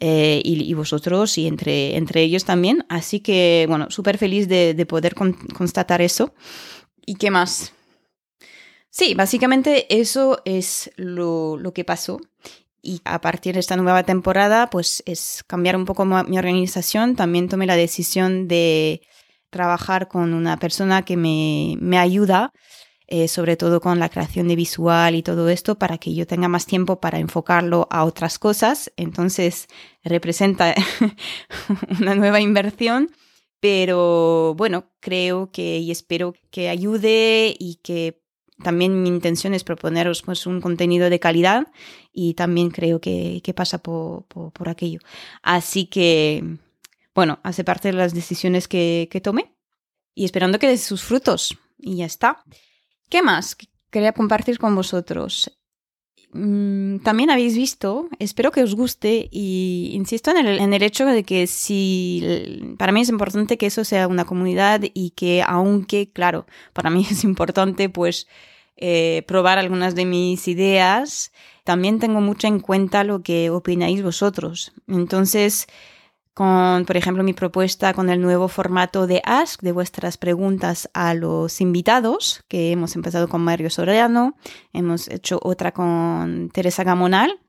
eh, 0.00 0.40
y, 0.44 0.72
vosotros 0.74 1.36
y 1.38 1.46
entre, 1.46 1.96
entre 1.96 2.22
ellos 2.22 2.44
también. 2.44 2.86
Así 2.88 3.20
que, 3.20 3.66
bueno, 3.68 3.90
súper 3.90 4.16
feliz 4.16 4.48
de, 4.48 4.74
de 4.74 4.86
poder 4.86 5.14
constatar 5.14 6.02
eso. 6.02 6.34
¿Y 7.10 7.16
qué 7.16 7.32
más? 7.32 7.72
Sí, 8.88 9.14
básicamente 9.14 9.98
eso 10.00 10.42
es 10.44 10.92
lo, 10.94 11.58
que 11.74 11.84
pasó. 11.84 12.20
Y 12.82 13.00
a 13.04 13.20
partir 13.20 13.54
de 13.54 13.58
esta 13.58 13.76
nueva 13.76 14.04
temporada, 14.04 14.70
pues 14.70 15.02
es 15.06 15.42
cambiar 15.44 15.74
un 15.74 15.86
poco 15.86 16.04
mi 16.04 16.38
organización. 16.38 17.16
También 17.16 17.48
tomé 17.48 17.66
la 17.66 17.74
decisión 17.74 18.46
de 18.46 19.02
trabajar 19.50 20.06
con 20.06 20.34
una 20.34 20.56
persona 20.60 21.04
que 21.04 21.16
me, 21.16 21.74
me 21.80 21.98
ayuda, 21.98 22.52
eh, 23.08 23.26
sobre 23.26 23.56
todo 23.56 23.80
con 23.80 23.98
la 23.98 24.08
creación 24.08 24.46
de 24.46 24.54
visual 24.54 25.16
y 25.16 25.24
todo 25.24 25.48
esto, 25.48 25.80
para 25.80 25.98
que 25.98 26.14
yo 26.14 26.28
tenga 26.28 26.46
más 26.46 26.64
tiempo 26.64 27.00
para 27.00 27.18
enfocarlo 27.18 27.88
a 27.90 28.04
otras 28.04 28.38
cosas. 28.38 28.92
Entonces, 28.96 29.66
representa 30.04 30.76
una 32.00 32.14
nueva 32.14 32.40
inversión 32.40 33.10
pero 33.60 34.54
bueno, 34.56 34.90
creo 35.00 35.50
que 35.52 35.78
y 35.78 35.90
espero 35.90 36.34
que 36.50 36.68
ayude 36.68 37.54
y 37.58 37.76
que 37.82 38.20
también 38.62 39.02
mi 39.02 39.08
intención 39.08 39.54
es 39.54 39.64
proponeros 39.64 40.22
pues, 40.22 40.46
un 40.46 40.60
contenido 40.60 41.10
de 41.10 41.20
calidad 41.20 41.68
y 42.12 42.34
también 42.34 42.70
creo 42.70 43.00
que, 43.00 43.40
que 43.42 43.54
pasa 43.54 43.78
por, 43.78 44.24
por, 44.26 44.68
aquello. 44.68 45.00
Así 45.42 45.86
que, 45.86 46.58
bueno, 47.14 47.38
hace 47.42 47.64
parte 47.64 47.88
de 47.88 47.94
las 47.94 48.14
decisiones 48.14 48.68
que, 48.68 49.08
que 49.10 49.20
tomé 49.20 49.54
y 50.14 50.24
esperando 50.24 50.58
que 50.58 50.68
dé 50.68 50.78
sus 50.78 51.02
frutos. 51.02 51.56
Y 51.78 51.96
ya 51.96 52.06
está. 52.06 52.44
¿Qué 53.08 53.22
más 53.22 53.56
quería 53.90 54.12
compartir 54.12 54.58
con 54.58 54.74
vosotros? 54.74 55.50
Mm, 56.32 56.98
también 56.98 57.30
habéis 57.30 57.56
visto, 57.56 58.08
espero 58.20 58.52
que 58.52 58.62
os 58.62 58.76
guste 58.76 59.28
y 59.32 59.90
insisto 59.94 60.30
en 60.30 60.46
el, 60.46 60.60
en 60.60 60.72
el, 60.72 60.82
hecho 60.84 61.04
de 61.04 61.24
que 61.24 61.48
si 61.48 62.76
para 62.78 62.92
mí 62.92 63.00
es 63.00 63.08
importante 63.08 63.58
que 63.58 63.66
eso 63.66 63.84
sea 63.84 64.06
una 64.06 64.24
comunidad 64.24 64.82
y 64.94 65.10
que 65.10 65.42
aunque, 65.44 66.08
claro, 66.12 66.46
para 66.72 66.88
mí 66.88 67.04
es 67.10 67.24
importante 67.24 67.88
pues 67.88 68.28
eh, 68.76 69.24
probar 69.26 69.58
algunas 69.58 69.96
de 69.96 70.04
mis 70.04 70.46
ideas, 70.46 71.32
también 71.64 71.98
tengo 71.98 72.20
mucho 72.20 72.46
en 72.46 72.60
cuenta 72.60 73.02
lo 73.02 73.22
que 73.22 73.50
opináis 73.50 74.02
vosotros. 74.02 74.72
Entonces, 74.86 75.66
con, 76.40 76.86
por 76.86 76.96
ejemplo, 76.96 77.22
mi 77.22 77.34
propuesta 77.34 77.92
con 77.92 78.08
el 78.08 78.22
nuevo 78.22 78.48
formato 78.48 79.06
de 79.06 79.20
Ask, 79.26 79.60
de 79.60 79.72
vuestras 79.72 80.16
preguntas 80.16 80.88
a 80.94 81.12
los 81.12 81.60
invitados, 81.60 82.46
que 82.48 82.72
hemos 82.72 82.96
empezado 82.96 83.28
con 83.28 83.42
Mario 83.42 83.68
Soriano, 83.68 84.38
hemos 84.72 85.08
hecho 85.08 85.38
otra 85.42 85.72
con 85.72 86.48
Teresa 86.50 86.82
Gamonal, 86.82 87.40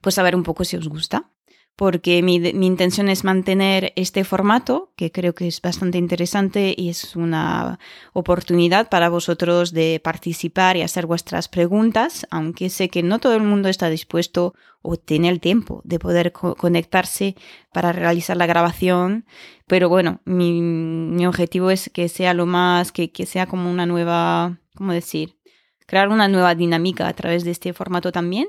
pues 0.00 0.16
a 0.16 0.22
ver 0.22 0.34
un 0.34 0.44
poco 0.44 0.64
si 0.64 0.78
os 0.78 0.88
gusta 0.88 1.31
porque 1.76 2.22
mi, 2.22 2.38
mi, 2.38 2.66
intención 2.66 3.08
es 3.08 3.24
mantener 3.24 3.92
este 3.96 4.24
formato, 4.24 4.92
que 4.96 5.10
creo 5.10 5.34
que 5.34 5.48
es 5.48 5.60
bastante 5.60 5.98
interesante 5.98 6.74
y 6.76 6.90
es 6.90 7.16
una 7.16 7.78
oportunidad 8.12 8.88
para 8.88 9.08
vosotros 9.08 9.72
de 9.72 10.00
participar 10.02 10.76
y 10.76 10.82
hacer 10.82 11.06
vuestras 11.06 11.48
preguntas, 11.48 12.26
aunque 12.30 12.68
sé 12.68 12.88
que 12.88 13.02
no 13.02 13.18
todo 13.18 13.34
el 13.34 13.42
mundo 13.42 13.68
está 13.68 13.88
dispuesto 13.88 14.54
o 14.82 14.96
tiene 14.96 15.28
el 15.28 15.40
tiempo 15.40 15.80
de 15.84 15.98
poder 15.98 16.32
conectarse 16.32 17.36
para 17.72 17.92
realizar 17.92 18.36
la 18.36 18.46
grabación, 18.46 19.24
pero 19.66 19.88
bueno, 19.88 20.20
mi, 20.24 21.24
objetivo 21.24 21.70
es 21.70 21.88
que 21.88 22.08
sea 22.08 22.34
lo 22.34 22.46
más, 22.46 22.92
que, 22.92 23.10
que 23.10 23.24
sea 23.24 23.46
como 23.46 23.70
una 23.70 23.86
nueva, 23.86 24.58
¿cómo 24.76 24.92
decir? 24.92 25.38
Crear 25.86 26.08
una 26.08 26.28
nueva 26.28 26.54
dinámica 26.54 27.08
a 27.08 27.12
través 27.14 27.44
de 27.44 27.52
este 27.52 27.72
formato 27.72 28.12
también 28.12 28.48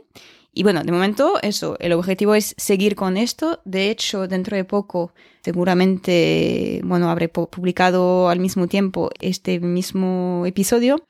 Y 0.53 0.61
bueno, 0.61 0.83
de 0.83 0.91
momento 0.91 1.39
eso, 1.41 1.77
el 1.79 1.93
objetivo 1.93 2.35
es 2.35 2.53
seguir 2.57 2.95
con 2.95 3.17
esto. 3.17 3.61
De 3.65 3.89
hecho, 3.89 4.27
dentro 4.27 4.55
de 4.55 4.63
poco, 4.63 5.11
seguramente, 5.43 6.79
bueno, 6.83 7.09
habré 7.09 7.27
publicado 7.27 8.29
al 8.29 8.39
mismo 8.39 8.67
tiempo 8.67 9.09
este 9.19 9.59
mismo 9.59 10.43
episodio. 10.45 11.07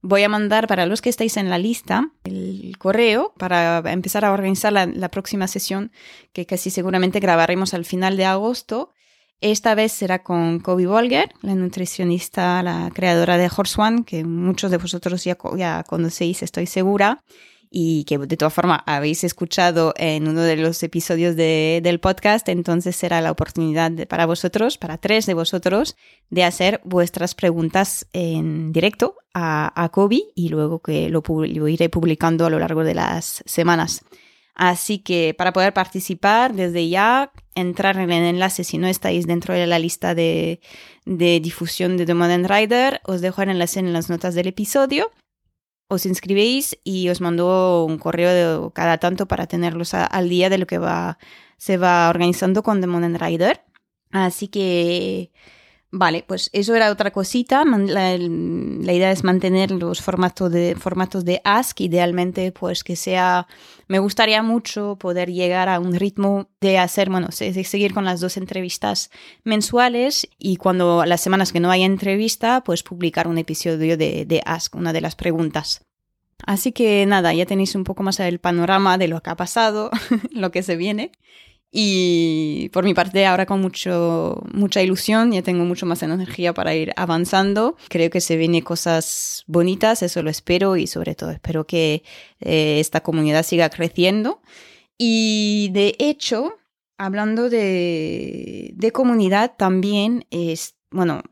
Voy 0.00 0.22
a 0.22 0.30
mandar 0.30 0.66
para 0.66 0.86
los 0.86 1.02
que 1.02 1.10
estáis 1.10 1.36
en 1.36 1.50
la 1.50 1.58
lista 1.58 2.10
el 2.24 2.76
correo 2.78 3.34
para 3.36 3.82
empezar 3.92 4.24
a 4.24 4.32
organizar 4.32 4.72
la, 4.72 5.10
próxima 5.10 5.46
sesión 5.46 5.90
que 6.32 6.46
casi 6.46 6.70
seguramente 6.70 7.20
grabaremos 7.20 7.74
al 7.74 7.84
final 7.84 8.16
de 8.16 8.24
agosto 8.24 8.92
esta 9.40 9.74
vez 9.74 9.92
será 9.92 10.22
con 10.22 10.60
Kobe 10.60 10.86
Volger, 10.86 11.30
la 11.42 11.54
nutricionista, 11.54 12.62
la 12.62 12.90
creadora 12.94 13.36
de 13.36 13.50
Horse 13.54 13.80
One, 13.80 14.04
que 14.04 14.24
muchos 14.24 14.70
de 14.70 14.78
vosotros 14.78 15.24
ya, 15.24 15.36
ya 15.56 15.84
conocéis, 15.84 16.42
estoy 16.42 16.66
segura, 16.66 17.22
y 17.70 18.04
que 18.04 18.18
de 18.18 18.36
todas 18.36 18.54
formas 18.54 18.80
habéis 18.86 19.24
escuchado 19.24 19.94
en 19.96 20.28
uno 20.28 20.42
de 20.42 20.56
los 20.56 20.82
episodios 20.82 21.36
de, 21.36 21.80
del 21.82 22.00
podcast, 22.00 22.48
entonces 22.48 22.96
será 22.96 23.20
la 23.20 23.30
oportunidad 23.30 23.92
para 24.08 24.26
vosotros, 24.26 24.78
para 24.78 24.98
tres 24.98 25.26
de 25.26 25.34
vosotros, 25.34 25.96
de 26.30 26.44
hacer 26.44 26.80
vuestras 26.84 27.34
preguntas 27.34 28.06
en 28.12 28.72
directo 28.72 29.16
a, 29.34 29.72
a 29.82 29.88
Kobe 29.90 30.22
y 30.34 30.48
luego 30.48 30.80
que 30.80 31.08
lo, 31.08 31.22
iré 31.68 31.88
publicando 31.88 32.46
a 32.46 32.50
lo 32.50 32.58
largo 32.58 32.84
de 32.84 32.94
las 32.94 33.42
semanas. 33.46 34.02
Así 34.54 35.00
que 35.00 35.34
para 35.36 35.52
poder 35.52 35.74
participar 35.74 36.54
desde 36.54 36.88
ya, 36.88 37.30
entrar 37.54 37.98
en 37.98 38.10
el 38.10 38.24
enlace 38.24 38.64
si 38.64 38.78
no 38.78 38.86
estáis 38.86 39.26
dentro 39.26 39.52
de 39.52 39.66
la 39.66 39.78
lista 39.78 40.14
de, 40.14 40.60
difusión 41.04 41.98
de 41.98 42.06
The 42.06 42.14
Modern 42.14 42.48
Rider, 42.48 43.02
os 43.04 43.20
dejo 43.20 43.42
el 43.42 43.50
enlace 43.50 43.80
en 43.80 43.92
las 43.92 44.08
notas 44.08 44.34
del 44.34 44.46
episodio. 44.46 45.10
Os 45.88 46.04
inscribéis 46.04 46.76
y 46.82 47.08
os 47.10 47.20
mando 47.20 47.84
un 47.84 47.98
correo 47.98 48.72
cada 48.72 48.98
tanto 48.98 49.26
para 49.26 49.46
tenerlos 49.46 49.94
al 49.94 50.28
día 50.28 50.50
de 50.50 50.58
lo 50.58 50.66
que 50.66 50.78
va, 50.78 51.18
se 51.58 51.76
va 51.76 52.08
organizando 52.08 52.62
con 52.62 52.80
The 52.80 52.88
Modern 52.88 53.18
Rider. 53.18 53.64
Así 54.10 54.48
que 54.48 55.30
Vale, 55.92 56.24
pues 56.26 56.50
eso 56.52 56.74
era 56.74 56.90
otra 56.90 57.12
cosita. 57.12 57.64
La, 57.64 58.14
idea 58.14 59.12
es 59.12 59.22
mantener 59.22 59.70
los 59.70 60.02
formatos 60.02 60.50
de, 60.50 60.74
formatos 60.74 61.24
de 61.24 61.40
Ask, 61.44 61.80
idealmente 61.80 62.50
pues 62.50 62.82
que 62.82 62.96
sea, 62.96 63.46
me 63.86 64.00
gustaría 64.00 64.42
mucho 64.42 64.96
poder 64.96 65.30
llegar 65.30 65.68
a 65.68 65.78
un 65.78 65.94
ritmo 65.94 66.48
de 66.60 66.78
hacer, 66.78 67.08
bueno, 67.08 67.28
de 67.38 67.64
seguir 67.64 67.94
con 67.94 68.04
las 68.04 68.20
dos 68.20 68.36
entrevistas 68.36 69.10
mensuales 69.44 70.28
y 70.38 70.56
cuando 70.56 71.04
las 71.06 71.20
semanas 71.20 71.52
que 71.52 71.60
no 71.60 71.70
haya 71.70 71.86
entrevista, 71.86 72.62
pues 72.64 72.82
publicar 72.82 73.28
un 73.28 73.38
episodio 73.38 73.96
de, 73.96 74.26
de 74.26 74.42
Ask, 74.44 74.74
una 74.74 74.92
de 74.92 75.00
las 75.00 75.14
preguntas. 75.14 75.82
Así 76.44 76.72
que 76.72 77.06
nada, 77.06 77.32
ya 77.32 77.46
tenéis 77.46 77.74
un 77.74 77.84
poco 77.84 78.02
más 78.02 78.20
el 78.20 78.40
panorama 78.40 78.98
de 78.98 79.08
lo 79.08 79.22
que 79.22 79.30
ha 79.30 79.36
pasado, 79.36 79.90
lo 80.32 80.50
que 80.50 80.62
se 80.62 80.76
viene. 80.76 81.12
Y 81.78 82.70
por 82.70 82.84
mi 82.84 82.94
parte, 82.94 83.26
ahora 83.26 83.44
con 83.44 83.60
mucho, 83.60 84.42
mucha 84.50 84.80
ilusión, 84.80 85.32
ya 85.32 85.42
tengo 85.42 85.66
mucho 85.66 85.84
más 85.84 86.02
energía 86.02 86.54
para 86.54 86.74
ir 86.74 86.94
avanzando. 86.96 87.76
Creo 87.90 88.08
que 88.08 88.22
se 88.22 88.38
vienen 88.38 88.62
cosas 88.62 89.44
bonitas, 89.46 90.02
eso 90.02 90.22
lo 90.22 90.30
espero 90.30 90.78
y 90.78 90.86
sobre 90.86 91.14
todo 91.14 91.32
espero 91.32 91.66
que 91.66 92.02
eh, 92.40 92.80
esta 92.80 93.02
comunidad 93.02 93.42
siga 93.42 93.68
creciendo. 93.68 94.40
Y 94.96 95.68
de 95.74 95.96
hecho, 95.98 96.54
hablando 96.96 97.50
de, 97.50 98.72
de 98.74 98.92
comunidad, 98.92 99.52
también 99.58 100.24
es, 100.30 100.76
bueno, 100.90 101.24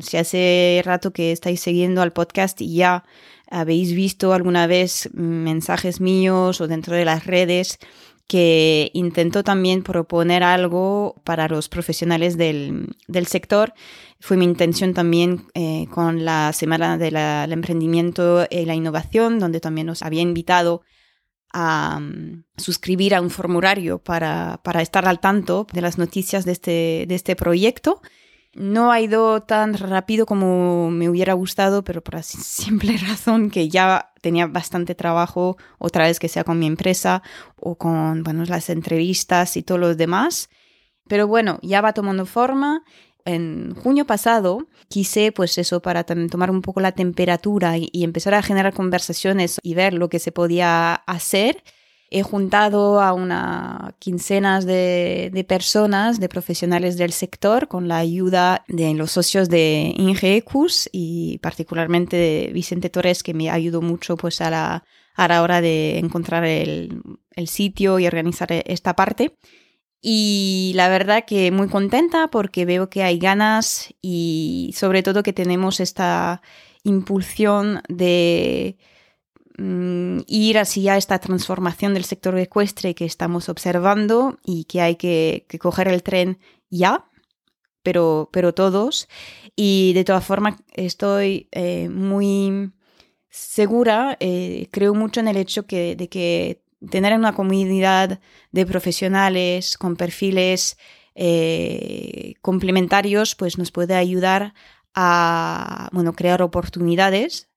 si 0.00 0.16
hace 0.16 0.80
rato 0.84 1.12
que 1.12 1.32
estáis 1.32 1.60
siguiendo 1.60 2.02
al 2.02 2.12
podcast 2.12 2.60
y 2.60 2.72
ya 2.72 3.02
habéis 3.50 3.92
visto 3.94 4.32
alguna 4.32 4.68
vez 4.68 5.10
mensajes 5.12 6.00
míos 6.00 6.60
o 6.60 6.68
dentro 6.68 6.94
de 6.94 7.04
las 7.04 7.26
redes, 7.26 7.80
que 8.28 8.90
intentó 8.92 9.42
también 9.42 9.82
proponer 9.82 10.42
algo 10.44 11.16
para 11.24 11.48
los 11.48 11.70
profesionales 11.70 12.36
del, 12.36 12.94
sector. 13.26 13.72
Fue 14.20 14.36
mi 14.36 14.44
intención 14.44 14.92
también 14.92 15.46
eh, 15.54 15.86
con 15.90 16.26
la 16.26 16.52
Semana 16.52 16.98
del 16.98 17.16
Emprendimiento 17.50 18.46
y 18.50 18.66
la 18.66 18.74
Innovación, 18.74 19.38
donde 19.38 19.60
también 19.60 19.86
nos 19.86 20.02
había 20.02 20.20
invitado 20.20 20.82
a 21.54 22.00
mm, 22.00 22.44
suscribir 22.58 23.14
a 23.14 23.22
un 23.22 23.30
formulario 23.30 23.98
para, 23.98 24.60
para, 24.62 24.82
estar 24.82 25.08
al 25.08 25.20
tanto 25.20 25.66
de 25.72 25.80
las 25.80 25.96
noticias 25.96 26.44
de 26.44 26.52
este, 26.52 27.06
de 27.08 27.14
este 27.14 27.34
proyecto. 27.34 28.02
No 28.54 28.90
ha 28.90 29.00
ido 29.00 29.42
tan 29.42 29.74
rápido 29.74 30.26
como 30.26 30.90
me 30.90 31.08
hubiera 31.08 31.34
gustado, 31.34 31.84
pero 31.84 32.02
por 32.02 32.14
la 32.14 32.22
simple 32.22 32.96
razón 33.08 33.50
que 33.50 33.68
ya 33.68 34.12
tenía 34.20 34.46
bastante 34.46 34.94
trabajo, 34.94 35.56
otra 35.78 36.06
vez 36.06 36.18
que 36.18 36.28
sea 36.28 36.44
con 36.44 36.58
mi 36.58 36.66
empresa 36.66 37.22
o 37.56 37.76
con 37.76 38.22
bueno, 38.22 38.44
las 38.44 38.70
entrevistas 38.70 39.56
y 39.56 39.62
todo 39.62 39.78
lo 39.78 39.94
demás. 39.94 40.48
Pero 41.08 41.26
bueno, 41.26 41.58
ya 41.62 41.80
va 41.80 41.92
tomando 41.92 42.26
forma. 42.26 42.84
En 43.24 43.74
junio 43.74 44.06
pasado 44.06 44.68
quise, 44.88 45.32
pues 45.32 45.58
eso, 45.58 45.82
para 45.82 46.04
tomar 46.04 46.50
un 46.50 46.62
poco 46.62 46.80
la 46.80 46.92
temperatura 46.92 47.76
y 47.76 47.90
empezar 48.02 48.34
a 48.34 48.42
generar 48.42 48.72
conversaciones 48.72 49.58
y 49.62 49.74
ver 49.74 49.92
lo 49.92 50.08
que 50.08 50.18
se 50.18 50.32
podía 50.32 50.94
hacer 50.94 51.62
he 52.10 52.22
juntado 52.22 53.00
a 53.00 53.12
una 53.12 53.94
quincenas 53.98 54.64
de, 54.64 55.44
personas, 55.46 56.20
de 56.20 56.28
profesionales 56.28 56.96
del 56.96 57.12
sector, 57.12 57.68
con 57.68 57.88
la 57.88 57.98
ayuda 57.98 58.64
de 58.68 58.94
los 58.94 59.12
socios 59.12 59.48
de 59.48 59.94
INGECUS 59.96 60.88
y 60.92 61.38
particularmente 61.38 62.50
Vicente 62.52 62.88
Torres, 62.88 63.22
que 63.22 63.34
me 63.34 63.50
ayudó 63.50 63.82
mucho 63.82 64.16
pues, 64.16 64.40
a, 64.40 64.50
la, 64.50 64.84
a 65.14 65.28
la 65.28 65.42
hora 65.42 65.60
de 65.60 65.98
encontrar 65.98 66.44
el, 66.44 67.02
el 67.32 67.48
sitio 67.48 67.98
y 67.98 68.06
organizar 68.06 68.48
esta 68.52 68.96
parte. 68.96 69.36
Y 70.00 70.72
la 70.76 70.88
verdad 70.88 71.24
que 71.26 71.50
muy 71.50 71.68
contenta 71.68 72.28
porque 72.28 72.64
veo 72.64 72.88
que 72.88 73.02
hay 73.02 73.18
ganas 73.18 73.92
y 74.00 74.72
sobre 74.76 75.02
todo 75.02 75.22
que 75.22 75.32
tenemos 75.32 75.80
esta 75.80 76.40
impulsión 76.84 77.82
de 77.88 78.78
Mm, 79.58 80.20
ir 80.28 80.56
hacia 80.56 80.96
esta 80.96 81.18
transformación 81.18 81.92
del 81.92 82.04
sector 82.04 82.38
ecuestre 82.38 82.94
que 82.94 83.04
estamos 83.04 83.48
observando 83.48 84.38
y 84.44 84.64
que 84.64 84.80
hay 84.80 84.94
que, 84.94 85.46
coger 85.60 85.88
el 85.88 86.04
tren 86.04 86.38
ya, 86.70 87.06
pero, 87.82 88.30
pero 88.32 88.54
todos. 88.54 89.08
Y 89.56 89.94
de 89.94 90.04
todas 90.04 90.24
formas 90.24 90.56
estoy 90.74 91.48
eh, 91.50 91.88
muy 91.88 92.72
segura, 93.30 94.16
eh, 94.20 94.68
creo 94.70 94.94
mucho 94.94 95.18
en 95.20 95.28
el 95.28 95.36
hecho 95.36 95.62
de 95.62 96.08
que 96.08 96.62
tener 96.90 97.12
una 97.14 97.34
comunidad 97.34 98.20
de 98.52 98.66
profesionales 98.66 99.76
con 99.76 99.96
perfiles 99.96 100.78
eh, 101.16 102.34
complementarios 102.42 103.34
pues 103.34 103.58
nos 103.58 103.72
puede 103.72 103.96
ayudar 103.96 104.54
a 104.94 105.88
bueno, 105.92 106.12
crear 106.12 106.42
oportunidades 106.42 107.47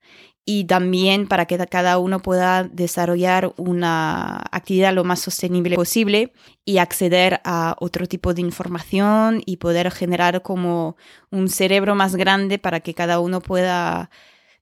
y 0.45 0.65
también 0.65 1.27
para 1.27 1.45
que 1.45 1.57
cada 1.67 1.99
uno 1.99 2.19
pueda 2.19 2.63
desarrollar 2.63 3.53
una 3.57 4.37
actividad 4.51 4.93
lo 4.93 5.03
más 5.03 5.19
sostenible 5.19 5.75
posible 5.75 6.33
y 6.65 6.79
acceder 6.79 7.41
a 7.43 7.75
otro 7.79 8.07
tipo 8.07 8.33
de 8.33 8.41
información 8.41 9.43
y 9.45 9.57
poder 9.57 9.91
generar 9.91 10.41
como 10.41 10.97
un 11.29 11.47
cerebro 11.47 11.95
más 11.95 12.15
grande 12.15 12.57
para 12.57 12.79
que 12.79 12.95
cada 12.95 13.19
uno 13.19 13.41
pueda 13.41 14.09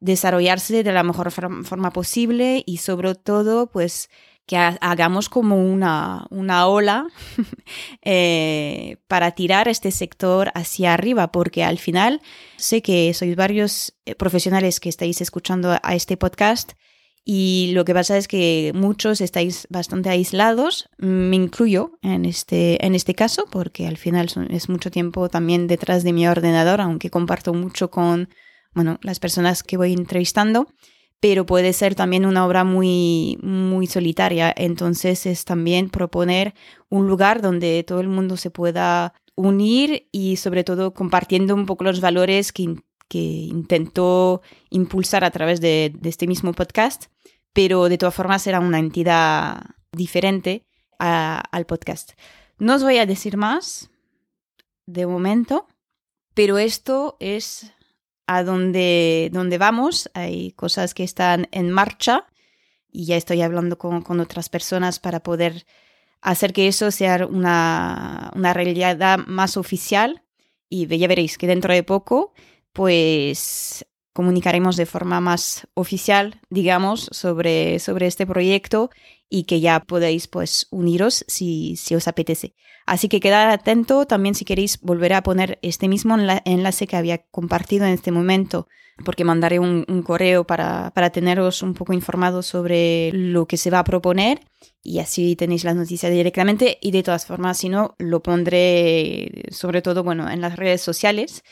desarrollarse 0.02 0.84
de 0.84 0.92
la 0.92 1.04
mejor 1.04 1.32
forma 1.32 1.92
posible 1.92 2.64
y 2.66 2.78
sobre 2.78 3.16
todo 3.16 3.68
pues 3.68 4.10
que 4.50 4.58
hagamos 4.58 5.30
como 5.30 5.64
una, 5.64 6.26
una 6.32 6.66
ola 6.66 7.06
eh, 8.04 8.98
para 9.08 9.30
tirar 9.34 9.68
este 9.68 9.92
sector 9.92 10.52
hacia 10.56 10.96
arriba, 10.96 11.32
porque 11.32 11.64
al 11.64 11.78
final 11.78 12.20
sé 12.58 12.82
que 12.82 13.14
sois 13.14 13.36
varios 13.36 13.94
eh, 14.06 14.16
profesionales 14.16 14.80
que 14.80 14.90
estáis 14.90 15.22
escuchando 15.22 15.78
a 15.84 15.94
este 15.94 16.18
podcast 16.18 16.72
y 17.24 17.74
lo 17.76 17.86
que 17.86 17.94
pasa 17.94 18.18
es 18.18 18.28
que 18.28 18.72
muchos 18.74 19.22
estáis 19.22 19.68
bastante 19.70 20.10
aislados, 20.10 20.90
me 20.98 21.36
incluyo 21.36 22.00
en 22.02 22.26
este, 22.26 22.84
en 22.84 22.96
este 22.96 23.14
caso, 23.14 23.46
porque 23.52 23.86
al 23.86 23.98
final 23.98 24.30
es 24.50 24.68
mucho 24.68 24.90
tiempo 24.90 25.30
también 25.30 25.68
detrás 25.68 26.04
de 26.04 26.12
mi 26.12 26.28
ordenador, 26.28 26.82
aunque 26.82 27.12
comparto 27.12 27.54
mucho 27.54 27.92
con 27.92 28.30
bueno, 28.74 28.98
las 29.04 29.20
personas 29.20 29.62
que 29.62 29.78
voy 29.78 29.94
entrevistando 29.94 30.74
pero 31.20 31.46
puede 31.46 31.74
ser 31.74 31.96
también 31.96 32.26
una 32.26 32.46
obra 32.46 32.64
muy, 32.64 33.38
muy 33.42 33.88
solitaria. 33.88 34.54
Entonces 34.56 35.26
es 35.26 35.46
también 35.46 35.90
proponer 35.90 36.54
un 36.90 37.08
lugar 37.08 37.42
donde 37.42 37.84
todo 37.84 38.00
el 38.00 38.08
mundo 38.08 38.38
se 38.38 38.52
pueda 38.52 39.14
unir 39.36 40.08
y 40.12 40.38
sobre 40.38 40.64
todo 40.64 40.94
compartiendo 40.94 41.56
un 41.56 41.66
poco 41.66 41.84
los 41.84 42.02
valores 42.02 42.52
que, 42.52 42.76
que 43.10 43.20
intentó 43.20 44.42
impulsar 44.70 45.24
a 45.26 45.32
través 45.32 45.60
de, 45.60 45.94
este 46.04 46.28
mismo 46.28 46.54
podcast, 46.54 47.06
pero 47.54 47.90
de 47.90 47.98
todas 47.98 48.16
formas 48.16 48.46
era 48.48 48.60
una 48.60 48.80
entidad 48.80 49.62
diferente 49.92 50.66
al 51.00 51.66
podcast. 51.66 52.12
No 52.60 52.76
os 52.76 52.84
voy 52.84 52.98
a 52.98 53.06
decir 53.06 53.38
más 53.38 53.90
de 54.86 55.08
momento, 55.08 55.68
pero 56.34 56.58
esto 56.58 57.18
es 57.20 57.74
a 58.32 58.44
donde, 58.44 59.32
donde 59.34 59.58
vamos. 59.58 60.12
Hay 60.14 60.52
cosas 60.52 60.94
que 60.94 61.04
están 61.04 61.48
en 61.52 61.72
marcha 61.72 62.28
y 62.92 63.06
ya 63.06 63.18
estoy 63.18 63.42
hablando 63.42 63.80
con, 63.80 64.04
con 64.04 64.20
otras 64.20 64.50
personas 64.50 65.00
para 65.00 65.22
poder 65.24 65.66
hacer 66.22 66.54
que 66.54 66.68
eso 66.68 66.92
sea 66.92 67.26
una, 67.26 68.32
una 68.36 68.54
realidad 68.54 69.18
más 69.26 69.58
oficial 69.58 70.22
y 70.70 70.86
ya 70.96 71.08
veréis 71.08 71.40
que 71.40 71.48
dentro 71.48 71.74
de 71.74 71.82
poco 71.82 72.34
pues 72.72 73.84
comunicaremos 74.14 74.76
de 74.76 74.86
forma 74.86 75.20
más 75.20 75.68
oficial, 75.74 76.40
digamos, 76.50 77.10
sobre, 77.12 77.80
sobre 77.80 78.08
este 78.08 78.26
proyecto 78.26 78.90
y 79.30 79.44
que 79.44 79.60
ya 79.60 79.80
podéis 79.82 80.28
pues 80.28 80.68
uniros 80.72 81.24
si, 81.28 81.76
si 81.76 81.96
os 81.96 82.08
apetece. 82.08 82.56
Así 82.86 83.08
que 83.08 83.20
quedad 83.20 83.52
atento 83.52 84.08
también 84.08 84.34
si 84.34 84.46
queréis 84.46 84.82
volver 84.82 85.14
a 85.14 85.22
poner 85.22 85.60
este 85.62 85.88
mismo 85.88 86.18
enlace 86.18 86.88
que 86.88 86.96
había 86.96 87.20
compartido 87.30 87.86
en 87.86 87.94
este 87.94 88.12
momento, 88.12 88.68
porque 89.06 89.24
mandaré 89.24 89.60
un, 89.60 89.86
correo 90.02 90.44
para, 90.44 90.92
para, 90.96 91.12
teneros 91.12 91.62
un 91.62 91.76
poco 91.76 91.94
informados 91.94 92.48
sobre 92.48 93.12
lo 93.14 93.46
que 93.46 93.58
se 93.58 93.70
va 93.70 93.80
a 93.80 93.84
proponer 93.84 94.40
y 94.82 95.00
así 95.00 95.36
tenéis 95.36 95.64
las 95.64 95.76
noticias 95.76 96.12
directamente 96.12 96.80
y 96.82 96.90
de 96.90 97.04
todas 97.04 97.28
formas, 97.28 97.60
si 97.60 97.70
no, 97.70 97.94
lo 98.00 98.24
pondré 98.24 99.44
sobre 99.52 99.84
todo, 99.84 100.04
bueno, 100.04 100.28
en 100.30 100.42
las 100.42 100.56
redes 100.56 100.82
sociales. 100.82 101.44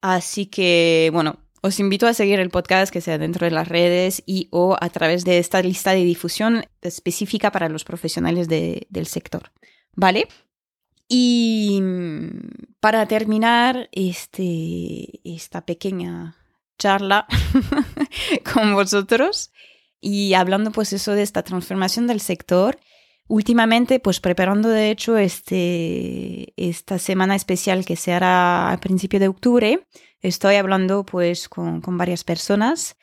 Así 0.00 0.46
que, 0.46 1.10
bueno, 1.12 1.41
os 1.62 1.78
invito 1.78 2.06
a 2.08 2.14
seguir 2.14 2.40
el 2.40 2.50
podcast 2.50 2.92
que 2.92 3.00
sea 3.00 3.18
dentro 3.18 3.44
de 3.46 3.52
las 3.52 3.68
redes 3.68 4.22
y 4.26 4.48
o 4.50 4.76
a 4.80 4.88
través 4.90 5.24
de 5.24 5.38
esta 5.38 5.62
lista 5.62 5.92
de 5.92 6.04
difusión 6.04 6.64
específica 6.82 7.52
para 7.52 7.68
los 7.68 7.84
profesionales 7.84 8.48
del 8.48 9.06
sector. 9.06 9.52
¿Vale? 9.94 10.26
Y 11.08 11.80
para 12.80 13.06
terminar 13.06 13.88
este, 13.92 15.20
esta 15.24 15.64
pequeña 15.64 16.36
charla 16.78 17.26
con 18.52 18.74
vosotros 18.74 19.52
y 20.00 20.34
hablando 20.34 20.72
pues 20.72 20.92
eso 20.92 21.12
de 21.12 21.22
esta 21.22 21.44
transformación 21.44 22.08
del 22.08 22.20
sector, 22.20 22.80
últimamente 23.28 24.00
pues 24.00 24.18
preparando 24.18 24.68
de 24.68 24.90
hecho 24.90 25.16
este, 25.16 26.54
esta 26.56 26.98
semana 26.98 27.36
especial 27.36 27.84
que 27.84 27.94
se 27.94 28.12
hará 28.12 28.72
a 28.72 28.80
principio 28.80 29.20
de 29.20 29.28
octubre, 29.28 29.86
estoy 30.22 30.54
hablando 30.54 31.04
pues 31.04 31.48
con, 31.48 31.82
varias 31.98 32.24
personas 32.24 32.96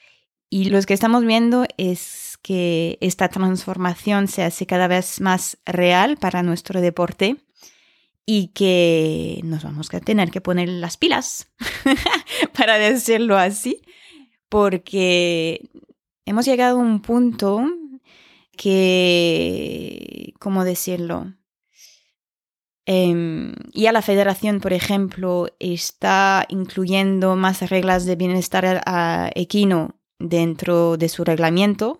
y 0.49 0.69
lo 0.69 0.81
que 0.81 0.93
estamos 0.93 1.25
viendo 1.25 1.65
es 1.77 2.37
que 2.41 2.97
esta 3.01 3.29
transformación 3.29 4.27
se 4.27 4.43
hace 4.43 4.65
cada 4.65 4.87
vez 4.87 5.21
más 5.21 5.57
real 5.65 6.17
para 6.17 6.41
nuestro 6.41 6.81
deporte 6.81 7.37
y 8.25 8.47
que 8.49 9.41
nos 9.43 9.63
vamos 9.63 9.93
a 9.93 9.99
tener 9.99 10.31
que 10.31 10.41
poner 10.41 10.69
las 10.69 10.97
pilas, 10.97 11.51
para 12.57 12.77
decirlo 12.77 13.37
así, 13.37 13.81
porque 14.49 15.69
hemos 16.25 16.45
llegado 16.45 16.77
a 16.77 16.81
un 16.81 17.01
punto 17.01 17.65
que, 18.55 20.33
¿cómo 20.39 20.63
decirlo? 20.63 21.33
Eh, 22.91 23.53
y 23.71 23.85
a 23.85 23.91
la 23.91 24.01
federación, 24.01 24.61
por 24.61 24.73
ejemplo, 24.73 25.47
está 25.59 26.43
incluyendo 26.49 27.35
más 27.35 27.69
reglas 27.69 28.07
de 28.07 28.15
bienestar 28.15 28.81
equino 29.35 29.99
dentro 30.17 30.97
de 30.97 31.07
su 31.07 31.23
reglamento. 31.23 31.99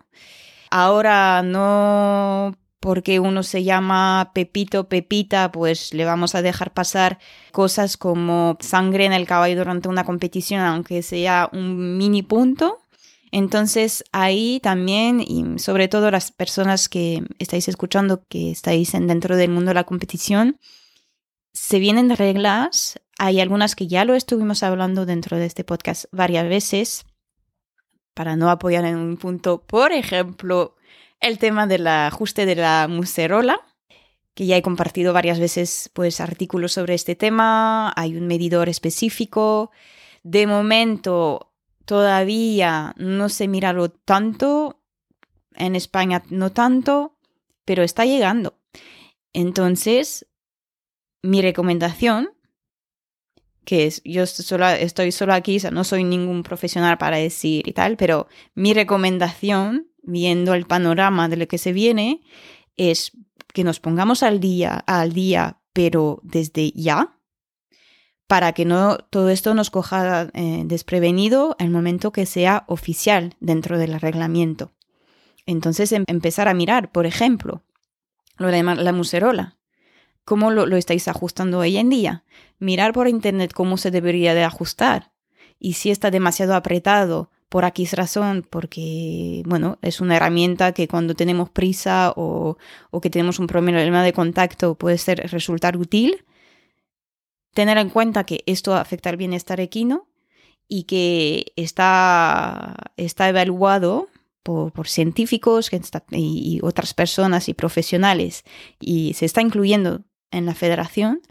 Ahora 0.71 1.43
no 1.43 2.55
porque 2.79 3.19
uno 3.19 3.43
se 3.43 3.63
llama 3.63 4.31
Pepito, 4.33 4.89
Pepita, 4.89 5.51
pues 5.51 5.93
le 5.93 6.05
vamos 6.05 6.33
a 6.33 6.41
dejar 6.41 6.73
pasar 6.73 7.19
cosas 7.51 7.95
como 7.95 8.57
sangre 8.59 9.05
en 9.05 9.13
el 9.13 9.27
caballo 9.27 9.57
durante 9.57 9.89
una 9.89 10.05
competición, 10.05 10.61
aunque 10.61 11.03
sea 11.03 11.49
un 11.53 11.97
mini 11.97 12.23
punto. 12.23 12.79
Entonces 13.31 14.03
ahí 14.11 14.59
también, 14.61 15.21
y 15.21 15.59
sobre 15.59 15.87
todo 15.87 16.11
las 16.11 16.31
personas 16.31 16.89
que 16.89 17.23
estáis 17.37 17.67
escuchando, 17.67 18.23
que 18.27 18.51
estáis 18.51 18.91
dentro 18.93 19.35
del 19.37 19.51
mundo 19.51 19.69
de 19.69 19.75
la 19.75 19.83
competición, 19.83 20.59
se 21.53 21.79
vienen 21.79 22.15
reglas. 22.15 22.99
Hay 23.17 23.39
algunas 23.39 23.75
que 23.75 23.87
ya 23.87 24.05
lo 24.05 24.15
estuvimos 24.15 24.63
hablando 24.63 25.05
dentro 25.05 25.37
de 25.37 25.45
este 25.45 25.63
podcast 25.63 26.05
varias 26.11 26.47
veces, 26.47 27.05
para 28.13 28.35
no 28.35 28.49
apoyar 28.49 28.85
en 28.85 28.97
un 28.97 29.17
punto, 29.17 29.63
por 29.65 29.91
ejemplo, 29.91 30.75
el 31.19 31.37
tema 31.37 31.67
del 31.67 31.87
ajuste 31.87 32.45
de 32.45 32.55
la 32.55 32.87
muserola, 32.89 33.61
que 34.33 34.45
ya 34.45 34.57
he 34.57 34.61
compartido 34.61 35.13
varias 35.13 35.39
veces 35.39 35.89
pues 35.93 36.21
artículos 36.21 36.71
sobre 36.73 36.95
este 36.95 37.15
tema, 37.15 37.93
hay 37.95 38.15
un 38.15 38.27
medidor 38.27 38.69
específico. 38.69 39.71
De 40.23 40.47
momento 40.47 41.48
todavía 41.89 42.93
no 42.97 43.29
se 43.29 43.47
mira 43.47 43.73
lo 43.73 43.89
tanto, 43.89 44.79
en 45.55 45.75
España 45.75 46.21
no 46.29 46.51
tanto, 46.51 47.17
pero 47.65 47.81
está 47.81 48.05
llegando. 48.05 48.59
Entonces, 49.33 50.27
mi 51.23 51.41
recomendación, 51.41 52.29
que 53.65 53.87
es, 53.87 54.03
yo 54.05 54.27
solo, 54.27 54.69
estoy 54.69 55.11
solo 55.11 55.33
aquí, 55.33 55.57
no 55.71 55.83
soy 55.83 56.03
ningún 56.03 56.43
profesional 56.43 56.99
para 56.99 57.17
decir 57.17 57.67
y 57.67 57.73
tal, 57.73 57.97
pero 57.97 58.27
mi 58.53 58.75
recomendación 58.75 59.87
viendo 60.03 60.53
el 60.53 60.67
panorama 60.67 61.27
de 61.27 61.37
lo 61.37 61.47
que 61.47 61.57
se 61.57 61.73
viene, 61.73 62.21
es 62.77 63.13
que 63.51 63.63
nos 63.63 63.79
pongamos 63.79 64.21
al 64.21 64.39
día, 64.39 64.83
al 64.85 65.13
día, 65.13 65.59
pero 65.73 66.19
desde 66.21 66.69
ya, 66.75 67.18
para 68.29 68.53
que 68.53 68.63
no 68.63 68.99
todo 69.09 69.31
esto 69.31 69.55
nos 69.55 69.71
coja 69.71 70.29
eh, 70.35 70.61
desprevenido 70.63 71.55
el 71.57 71.71
momento 71.71 72.11
que 72.11 72.27
sea 72.27 72.63
oficial 72.67 73.33
dentro 73.39 73.79
del 73.79 73.99
reglamento. 73.99 74.71
Entonces, 75.47 75.91
em, 75.93 76.03
empezar 76.05 76.47
a 76.47 76.53
mirar, 76.53 76.91
por 76.91 77.07
ejemplo, 77.07 77.63
lo 78.37 78.49
de 78.49 78.61
la 78.61 78.93
muserola. 78.93 79.57
¿Cómo 80.25 80.51
lo, 80.51 80.67
lo 80.67 80.77
estáis 80.77 81.07
ajustando 81.07 81.57
hoy 81.57 81.77
en 81.77 81.89
día? 81.89 82.23
Mirar 82.59 82.93
por 82.93 83.07
internet 83.07 83.51
cómo 83.51 83.77
se 83.77 83.89
debería 83.89 84.35
de 84.35 84.43
ajustar. 84.43 85.11
Y 85.57 85.73
si 85.73 85.89
está 85.89 86.11
demasiado 86.11 86.53
apretado, 86.53 87.31
por 87.49 87.65
aquí 87.65 87.85
es 87.85 87.93
razón, 87.93 88.45
porque, 88.47 89.41
bueno, 89.47 89.79
es 89.81 90.01
una 90.01 90.17
herramienta 90.17 90.73
que 90.73 90.87
cuando 90.87 91.15
tenemos 91.15 91.49
prisa 91.49 92.13
o, 92.15 92.59
o, 92.91 93.01
que 93.01 93.09
tenemos 93.09 93.39
un 93.39 93.47
problema 93.47 94.03
de 94.03 94.13
contacto 94.13 94.75
puede 94.75 94.99
ser, 94.99 95.31
resultar 95.31 95.77
útil. 95.77 96.25
Tener 97.53 97.77
en 97.77 97.89
cuenta 97.89 98.25
que 98.25 98.43
esto 98.45 98.75
afecta 98.75 99.09
al 99.09 99.17
bienestar 99.17 99.59
equino 99.59 100.07
y 100.67 100.83
que 100.83 101.51
está, 101.55 102.75
está 102.95 103.27
evaluado 103.29 104.07
por, 104.43 104.87
científicos 104.87 105.69
y, 106.11 106.55
y 106.55 106.59
otras 106.63 106.93
personas 106.93 107.49
y 107.49 107.53
profesionales 107.53 108.43
y 108.79 109.13
se 109.13 109.25
está 109.25 109.41
incluyendo 109.41 110.01
en 110.31 110.45
la 110.45 110.55
federación, 110.55 111.21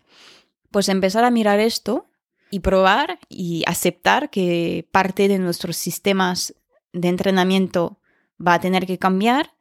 pues 0.70 0.88
empezar 0.88 1.24
a 1.24 1.30
mirar 1.30 1.60
esto 1.60 2.06
y 2.50 2.60
probar 2.60 3.18
y 3.28 3.64
aceptar 3.66 4.30
que 4.30 4.86
parte 4.90 5.28
de 5.28 5.38
nuestros 5.38 5.76
sistemas 5.76 6.54
de 6.92 7.08
entrenamiento 7.08 8.00
va 8.44 8.54
a 8.54 8.60
tener 8.60 8.86
que 8.86 8.98
cambiar 8.98 9.54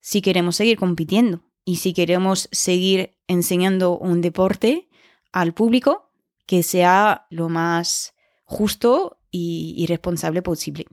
si 0.00 0.22
queremos 0.22 0.56
seguir 0.56 0.78
compitiendo 0.78 1.42
y 1.64 1.76
si 1.76 1.92
queremos 1.92 2.48
seguir 2.52 3.16
enseñando 3.28 3.96
un 3.98 4.20
deporte 4.20 4.88
al 5.32 5.54
público 5.54 6.10
que 6.46 6.62
sea 6.62 7.26
lo 7.30 7.48
más 7.48 8.14
justo 8.44 9.18
y, 9.30 9.86
responsable 9.88 10.42
posible. 10.42 10.86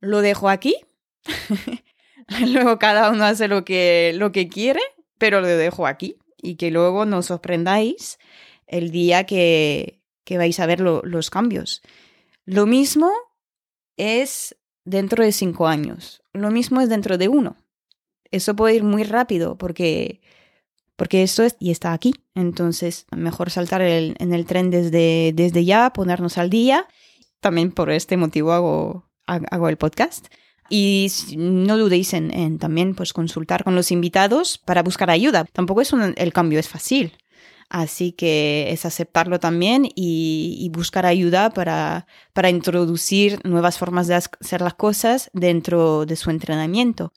Lo 0.00 0.20
dejo 0.20 0.48
aquí. 0.48 0.76
luego 2.46 2.78
cada 2.78 3.10
uno 3.10 3.24
hace 3.24 3.48
lo 3.48 3.64
que, 3.64 4.12
lo 4.14 4.30
que 4.30 4.48
quiere, 4.48 4.80
pero 5.18 5.40
lo 5.40 5.48
dejo 5.48 5.86
aquí 5.86 6.16
y 6.40 6.56
que 6.56 6.70
luego 6.70 7.04
nos 7.04 7.26
sorprendáis 7.26 8.18
el 8.66 8.90
día 8.90 9.24
que, 9.24 10.00
vais 10.30 10.60
a 10.60 10.66
ver 10.66 10.80
los 10.80 11.30
cambios. 11.30 11.82
Lo 12.44 12.66
mismo 12.66 13.10
es 13.96 14.56
dentro 14.84 15.24
de 15.24 15.32
cinco 15.32 15.68
años, 15.68 16.22
lo 16.32 16.50
mismo 16.50 16.80
es 16.80 16.88
dentro 16.88 17.18
de 17.18 17.28
uno. 17.28 17.56
Eso 18.30 18.56
puede 18.56 18.76
ir 18.76 18.82
muy 18.82 19.04
rápido 19.04 19.58
porque, 19.58 20.22
porque 20.96 21.22
esto 21.22 21.42
es, 21.42 21.56
y 21.58 21.70
está 21.70 21.92
aquí. 21.92 22.14
Entonces, 22.34 23.06
mejor 23.10 23.50
saltar 23.50 23.82
en 23.82 24.32
el 24.32 24.46
tren 24.46 24.70
desde, 24.70 25.32
desde 25.34 25.64
ya, 25.64 25.92
ponernos 25.92 26.38
al 26.38 26.50
día. 26.50 26.86
También 27.40 27.72
por 27.72 27.90
este 27.90 28.16
motivo 28.16 28.52
hago, 28.52 29.10
hago 29.26 29.68
el 29.68 29.76
podcast. 29.76 30.26
Y 30.68 31.10
no 31.36 31.76
dudéis 31.76 32.14
en, 32.14 32.58
también 32.58 32.94
pues, 32.94 33.12
consultar 33.12 33.64
con 33.64 33.74
los 33.74 33.90
invitados 33.90 34.58
para 34.58 34.82
buscar 34.82 35.10
ayuda. 35.10 35.44
Tampoco 35.52 35.80
es 35.80 35.92
el 35.92 36.32
cambio 36.32 36.58
es 36.58 36.68
fácil. 36.68 37.12
Así 37.68 38.12
que 38.12 38.70
es 38.70 38.84
aceptarlo 38.84 39.40
también 39.40 39.88
y, 39.94 40.70
buscar 40.74 41.06
ayuda 41.06 41.50
para, 41.50 42.06
para 42.34 42.50
introducir 42.50 43.40
nuevas 43.44 43.78
formas 43.78 44.06
de 44.08 44.14
hacer 44.14 44.60
las 44.60 44.74
cosas 44.74 45.30
dentro 45.32 46.04
de 46.04 46.16
su 46.16 46.30
entrenamiento. 46.30 47.12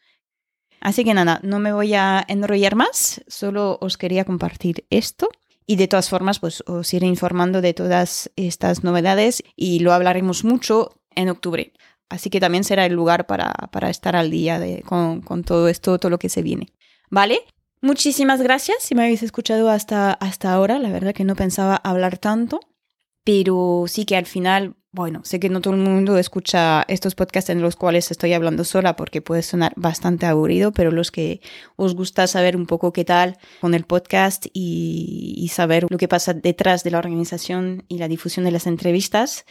Así 0.86 1.04
que 1.04 1.16
nada, 1.16 1.40
no 1.42 1.58
me 1.58 1.74
voy 1.74 1.96
a 1.96 2.24
enrollar 2.28 2.76
más, 2.76 3.24
solo 3.28 3.80
os 3.82 3.98
quería 3.98 4.24
compartir 4.24 4.86
esto. 4.92 5.30
Y 5.66 5.78
de 5.78 5.88
todas 5.88 6.10
formas, 6.10 6.38
pues 6.38 6.64
os 6.68 6.94
iré 6.94 7.08
informando 7.08 7.62
de 7.62 7.74
todas 7.74 8.30
estas 8.36 8.84
novedades 8.84 9.42
y 9.56 9.80
lo 9.80 9.94
hablaremos 9.94 10.44
mucho 10.44 10.92
en 11.16 11.30
octubre. 11.30 11.74
Así 12.08 12.30
que 12.30 12.40
también 12.40 12.64
será 12.64 12.86
el 12.86 12.94
lugar 12.94 13.26
para, 13.26 13.52
para 13.72 13.90
estar 13.90 14.16
al 14.16 14.30
día 14.30 14.60
de, 14.60 14.84
con, 14.84 15.22
con, 15.22 15.44
todo 15.44 15.70
esto, 15.70 15.98
todo 15.98 16.12
lo 16.12 16.20
que 16.20 16.30
se 16.30 16.44
viene. 16.44 16.72
¿Vale? 17.10 17.40
Muchísimas 17.82 18.44
gracias 18.44 18.84
si 18.84 18.94
me 18.94 19.06
habéis 19.06 19.24
escuchado 19.24 19.72
hasta, 19.72 20.14
hasta 20.14 20.54
ahora. 20.54 20.78
La 20.78 20.92
verdad 20.92 21.16
que 21.16 21.24
no 21.24 21.36
pensaba 21.36 21.78
hablar 21.78 22.20
tanto, 22.20 22.60
pero 23.24 23.86
sí 23.88 24.06
que 24.06 24.18
al 24.18 24.28
final 24.28 24.76
bueno, 24.96 25.20
sé 25.26 25.42
que 25.42 25.50
no 25.50 25.60
todo 25.60 25.74
el 25.74 25.82
mundo 25.82 26.18
escucha 26.18 26.86
estos 26.88 27.16
podcasts 27.16 27.50
en 27.50 27.62
los 27.62 27.76
cuales 27.76 28.10
estoy 28.12 28.32
hablando 28.32 28.64
sola 28.64 28.96
porque 28.96 29.22
puede 29.22 29.44
sonar 29.44 29.74
bastante 29.76 30.26
aburrido, 30.26 30.72
pero 30.72 30.90
los 30.90 31.12
que 31.12 31.42
os 31.76 31.96
gusta 31.96 32.28
saber 32.28 32.56
un 32.56 32.66
poco 32.66 32.94
qué 32.94 33.04
tal 33.04 33.38
con 33.60 33.74
el 33.74 33.84
podcast 33.84 34.46
y, 34.54 35.52
saber 35.52 35.86
lo 35.90 35.98
que 35.98 36.08
pasa 36.08 36.34
detrás 36.34 36.84
de 36.84 36.92
la 36.92 37.00
organización 37.00 37.84
y 37.90 37.98
la 37.98 38.08
difusión 38.08 38.46
de 38.46 38.52
las 38.52 38.68
entrevistas, 38.68 39.46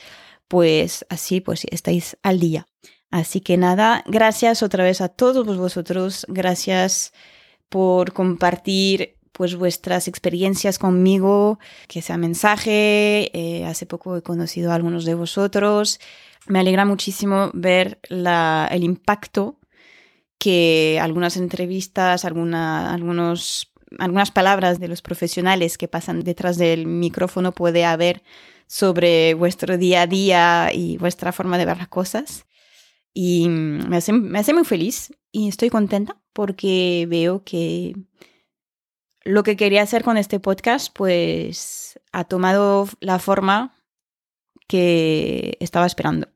pues 0.49 1.05
así 1.11 1.43
pues 1.43 1.67
estáis 1.71 2.17
al 2.23 2.41
día. 2.41 2.67
Así 3.11 3.41
que 3.41 3.59
nada, 3.59 4.03
gracias 4.07 4.63
otra 4.63 4.83
vez 4.83 5.03
a 5.03 5.09
todos 5.09 5.59
vosotros, 5.59 6.25
gracias 6.29 7.13
por 7.69 8.15
compartir 8.15 9.19
pues 9.35 9.57
vuestras 9.57 10.07
experiencias 10.07 10.79
conmigo, 10.79 11.59
que 11.89 12.03
sea 12.03 12.17
mensaje. 12.17 13.31
Eh, 13.37 13.67
hace 13.67 13.85
poco 13.85 14.17
he 14.17 14.23
conocido 14.23 14.71
a 14.71 14.77
algunos 14.77 15.05
de 15.05 15.15
vosotros. 15.15 15.99
Me 16.47 16.61
alegra 16.61 16.85
muchísimo 16.85 17.51
ver 17.53 17.99
el 18.09 18.85
impacto 18.85 19.59
que 20.39 21.01
algunas 21.03 21.37
entrevistas, 21.37 22.25
alguna, 22.25 22.95
algunos, 22.95 23.73
algunas 23.99 24.31
palabras 24.31 24.79
de 24.79 24.87
los 24.87 25.03
profesionales 25.03 25.79
que 25.79 25.89
pasan 25.89 26.21
detrás 26.21 26.57
del 26.57 26.87
micrófono 26.87 27.51
puede 27.51 27.85
haber 27.85 28.23
sobre 28.69 29.35
vuestro 29.35 29.77
día 29.79 30.03
a 30.03 30.07
día 30.07 30.71
y 30.73 30.97
vuestra 30.99 31.33
forma 31.33 31.59
de 31.59 31.65
ver 31.67 31.79
las 31.79 31.89
cosas. 31.89 32.47
Y 33.13 33.49
me 33.49 33.97
hace, 33.97 34.13
me 34.13 34.39
hace 34.39 34.55
muy 34.55 34.65
feliz 34.65 35.13
y 35.33 35.49
estoy 35.49 35.71
contenta 35.71 36.17
porque 36.33 37.07
veo 37.09 37.43
que 37.43 37.97
lo 39.25 39.43
que 39.43 39.57
quería 39.57 39.83
hacer 39.83 40.05
con 40.05 40.17
este 40.17 40.39
podcast, 40.39 40.95
pues 40.95 42.01
ha 42.13 42.25
tomado 42.25 42.89
la 43.01 43.19
forma 43.19 43.75
que 44.69 45.57
estaba 45.61 45.87
esperando. 45.87 46.29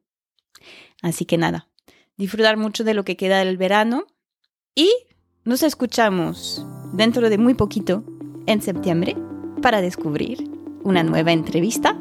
Así 1.02 1.24
que 1.24 1.38
nada, 1.38 1.68
disfrutar 2.16 2.56
mucho 2.56 2.84
de 2.84 2.94
lo 2.94 3.04
que 3.04 3.16
queda 3.16 3.38
del 3.38 3.56
verano 3.56 4.06
y 4.74 4.92
nos 5.44 5.62
escuchamos 5.62 6.64
dentro 6.92 7.30
de 7.30 7.38
muy 7.38 7.54
poquito, 7.54 8.04
en 8.46 8.62
septiembre, 8.62 9.16
para 9.62 9.80
descubrir 9.80 10.50
una 10.82 11.02
nueva 11.02 11.32
entrevista 11.32 11.98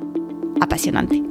apasionante. 0.62 1.27